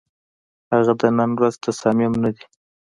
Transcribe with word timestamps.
هغه 0.73 0.93
د 1.01 1.03
نن 1.17 1.31
ورځ 1.37 1.53
تصامیم 1.65 2.13
نه 2.23 2.29
دي، 2.35 2.45